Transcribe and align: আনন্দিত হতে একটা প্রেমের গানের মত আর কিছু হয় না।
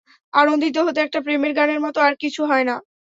আনন্দিত 0.33 0.77
হতে 0.77 0.99
একটা 1.01 1.19
প্রেমের 1.21 1.53
গানের 1.53 1.79
মত 1.79 1.95
আর 1.99 2.13
কিছু 2.15 2.41
হয় 2.45 2.65
না। 2.65 2.75